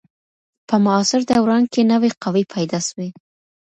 په 0.67 0.75
معاصر 0.85 1.21
دوران 1.31 1.63
کي 1.73 1.81
نوي 1.91 2.11
قوې 2.23 2.43
پیدا 2.55 2.79
سوې. 2.87 3.09